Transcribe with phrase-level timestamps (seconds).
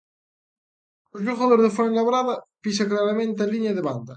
[1.15, 4.09] O xogador do Fuenlabrada pisa claramente a liña de banda.